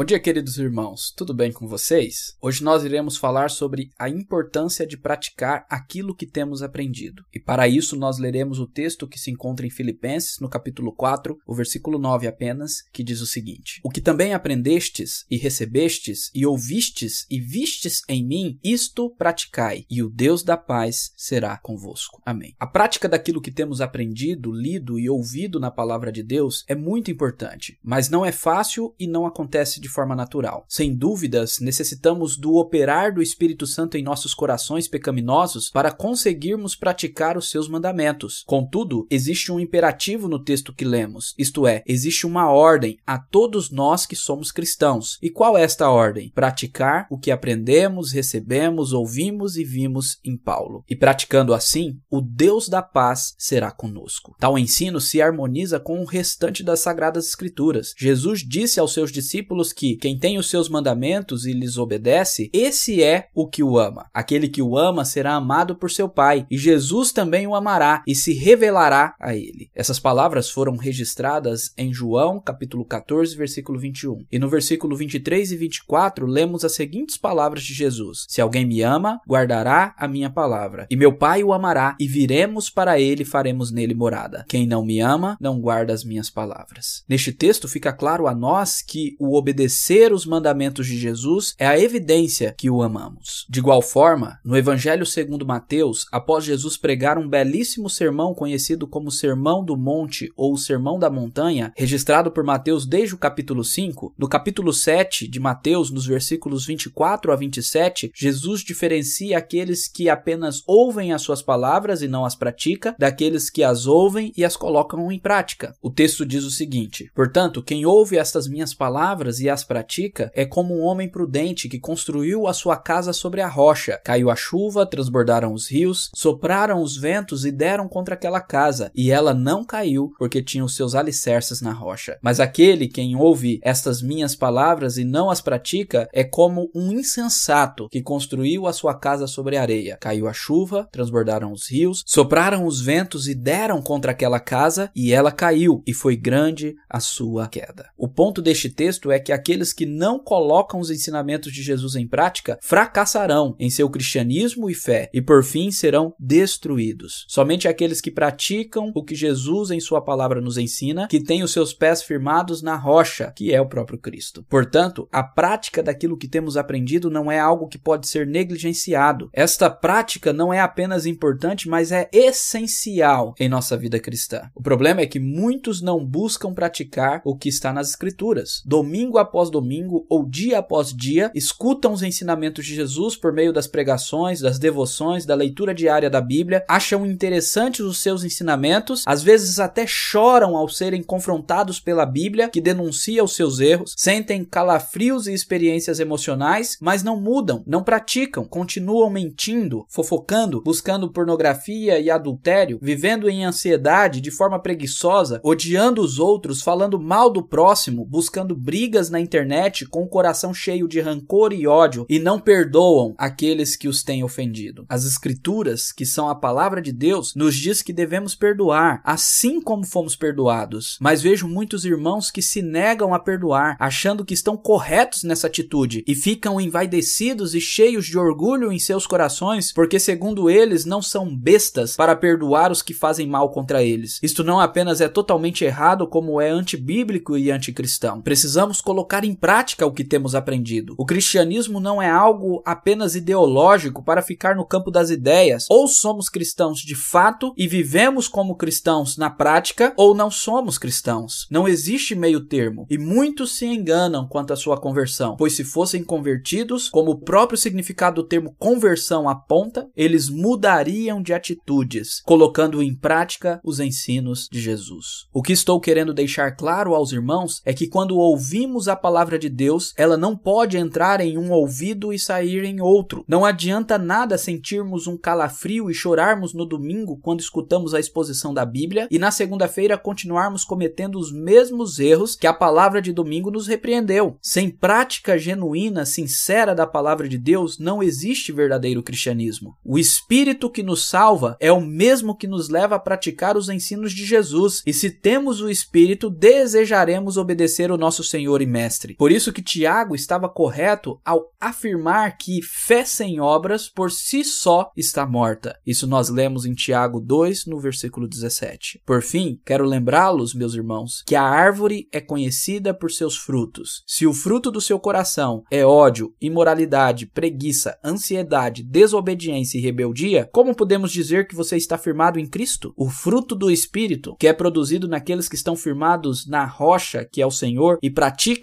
[0.00, 1.12] Bom dia, queridos irmãos.
[1.14, 2.34] Tudo bem com vocês?
[2.40, 7.22] Hoje nós iremos falar sobre a importância de praticar aquilo que temos aprendido.
[7.34, 11.38] E para isso nós leremos o texto que se encontra em Filipenses, no capítulo 4,
[11.46, 16.46] o versículo 9 apenas, que diz o seguinte: O que também aprendestes e recebestes e
[16.46, 22.22] ouvistes e vistes em mim, isto praticai, e o Deus da paz será convosco.
[22.24, 22.54] Amém.
[22.58, 27.10] A prática daquilo que temos aprendido, lido e ouvido na palavra de Deus é muito
[27.10, 30.64] importante, mas não é fácil e não acontece de forma natural.
[30.68, 37.36] Sem dúvidas, necessitamos do operar do Espírito Santo em nossos corações pecaminosos para conseguirmos praticar
[37.36, 38.42] os seus mandamentos.
[38.46, 43.70] Contudo, existe um imperativo no texto que lemos, isto é, existe uma ordem a todos
[43.70, 45.18] nós que somos cristãos.
[45.22, 46.30] E qual é esta ordem?
[46.34, 50.84] Praticar o que aprendemos, recebemos, ouvimos e vimos em Paulo.
[50.88, 54.36] E praticando assim, o Deus da paz será conosco.
[54.38, 57.94] Tal ensino se harmoniza com o restante das sagradas escrituras.
[57.96, 63.02] Jesus disse aos seus discípulos que quem tem os seus mandamentos e lhes obedece, esse
[63.02, 64.06] é o que o ama.
[64.12, 68.14] Aquele que o ama será amado por seu Pai, e Jesus também o amará e
[68.14, 69.70] se revelará a ele.
[69.74, 74.26] Essas palavras foram registradas em João, capítulo 14, versículo 21.
[74.30, 78.82] E no versículo 23 e 24, lemos as seguintes palavras de Jesus: Se alguém me
[78.82, 83.26] ama, guardará a minha palavra, e meu Pai o amará, e viremos para ele e
[83.26, 84.44] faremos nele morada.
[84.48, 87.04] Quem não me ama, não guarda as minhas palavras.
[87.08, 91.66] Neste texto fica claro a nós que o obedecer obedecer os mandamentos de Jesus é
[91.66, 93.44] a evidência que o amamos.
[93.46, 99.10] De igual forma, no Evangelho segundo Mateus, após Jesus pregar um belíssimo sermão conhecido como
[99.10, 104.26] Sermão do Monte ou Sermão da Montanha, registrado por Mateus desde o capítulo 5, no
[104.26, 111.12] capítulo 7 de Mateus, nos versículos 24 a 27, Jesus diferencia aqueles que apenas ouvem
[111.12, 115.18] as suas palavras e não as pratica, daqueles que as ouvem e as colocam em
[115.18, 115.74] prática.
[115.82, 120.46] O texto diz o seguinte: Portanto, quem ouve estas minhas palavras e as pratica, é
[120.46, 124.00] como um homem prudente que construiu a sua casa sobre a rocha.
[124.04, 129.10] Caiu a chuva, transbordaram os rios, sopraram os ventos e deram contra aquela casa, e
[129.10, 132.18] ela não caiu, porque tinha os seus alicerces na rocha.
[132.22, 137.88] Mas aquele quem ouve estas minhas palavras e não as pratica é como um insensato
[137.88, 139.98] que construiu a sua casa sobre a areia.
[140.00, 145.12] Caiu a chuva, transbordaram os rios, sopraram os ventos e deram contra aquela casa, e
[145.12, 147.90] ela caiu, e foi grande a sua queda.
[147.96, 152.06] O ponto deste texto é que aqueles que não colocam os ensinamentos de Jesus em
[152.06, 157.24] prática fracassarão em seu cristianismo e fé e por fim serão destruídos.
[157.26, 161.52] Somente aqueles que praticam o que Jesus em sua palavra nos ensina, que têm os
[161.52, 164.44] seus pés firmados na rocha, que é o próprio Cristo.
[164.48, 169.30] Portanto, a prática daquilo que temos aprendido não é algo que pode ser negligenciado.
[169.32, 174.50] Esta prática não é apenas importante, mas é essencial em nossa vida cristã.
[174.54, 178.62] O problema é que muitos não buscam praticar o que está nas escrituras.
[178.66, 183.68] Domingo após domingo ou dia após dia, escutam os ensinamentos de Jesus por meio das
[183.68, 189.60] pregações, das devoções, da leitura diária da Bíblia, acham interessantes os seus ensinamentos, às vezes
[189.60, 195.32] até choram ao serem confrontados pela Bíblia, que denuncia os seus erros, sentem calafrios e
[195.32, 203.28] experiências emocionais, mas não mudam, não praticam, continuam mentindo, fofocando, buscando pornografia e adultério, vivendo
[203.28, 209.19] em ansiedade de forma preguiçosa, odiando os outros, falando mal do próximo, buscando brigas na
[209.20, 214.02] internet com o coração cheio de rancor e ódio e não perdoam aqueles que os
[214.02, 214.84] têm ofendido.
[214.88, 219.86] As escrituras, que são a palavra de Deus, nos diz que devemos perdoar, assim como
[219.86, 220.96] fomos perdoados.
[221.00, 226.02] Mas vejo muitos irmãos que se negam a perdoar, achando que estão corretos nessa atitude
[226.06, 231.34] e ficam envaidecidos e cheios de orgulho em seus corações, porque segundo eles não são
[231.36, 234.18] bestas para perdoar os que fazem mal contra eles.
[234.22, 238.22] Isto não apenas é totalmente errado, como é antibíblico e anticristão.
[238.22, 240.94] Precisamos colocar colocar em prática o que temos aprendido.
[240.96, 245.66] O cristianismo não é algo apenas ideológico para ficar no campo das ideias.
[245.68, 251.48] Ou somos cristãos de fato e vivemos como cristãos na prática, ou não somos cristãos.
[251.50, 252.86] Não existe meio termo.
[252.88, 257.58] E muitos se enganam quanto à sua conversão, pois se fossem convertidos, como o próprio
[257.58, 264.60] significado do termo conversão aponta, eles mudariam de atitudes, colocando em prática os ensinos de
[264.60, 265.26] Jesus.
[265.32, 269.48] O que estou querendo deixar claro aos irmãos é que quando ouvimos a palavra de
[269.48, 273.24] Deus, ela não pode entrar em um ouvido e sair em outro.
[273.26, 278.64] Não adianta nada sentirmos um calafrio e chorarmos no domingo quando escutamos a exposição da
[278.64, 283.66] Bíblia e na segunda-feira continuarmos cometendo os mesmos erros que a palavra de domingo nos
[283.66, 284.36] repreendeu.
[284.42, 289.76] Sem prática genuína, sincera da palavra de Deus, não existe verdadeiro cristianismo.
[289.84, 294.12] O espírito que nos salva é o mesmo que nos leva a praticar os ensinos
[294.12, 298.89] de Jesus, e se temos o espírito, desejaremos obedecer o nosso Senhor e Mestre.
[298.90, 299.14] Mestre.
[299.14, 304.90] Por isso que Tiago estava correto ao afirmar que fé sem obras por si só
[304.96, 305.78] está morta.
[305.86, 309.02] Isso nós lemos em Tiago 2, no versículo 17.
[309.06, 314.02] Por fim, quero lembrá-los, meus irmãos, que a árvore é conhecida por seus frutos.
[314.06, 320.74] Se o fruto do seu coração é ódio, imoralidade, preguiça, ansiedade, desobediência e rebeldia, como
[320.74, 322.92] podemos dizer que você está firmado em Cristo?
[322.96, 327.46] O fruto do Espírito, que é produzido naqueles que estão firmados na rocha, que é
[327.46, 328.10] o Senhor, e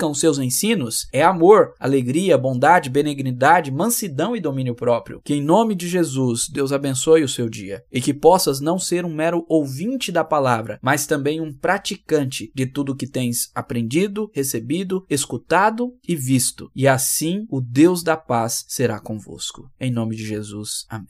[0.07, 5.21] praticam os seus ensinos, é amor, alegria, bondade, benignidade, mansidão e domínio próprio.
[5.24, 9.06] Que em nome de Jesus, Deus abençoe o seu dia e que possas não ser
[9.06, 15.06] um mero ouvinte da palavra, mas também um praticante de tudo que tens aprendido, recebido,
[15.09, 16.69] escutado e visto.
[16.75, 19.69] E assim o Deus da paz será convosco.
[19.80, 20.86] Em nome de Jesus.
[20.89, 21.07] Amém.